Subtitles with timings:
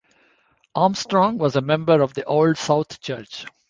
[0.73, 3.45] Armstrong was a member of the Old South Church.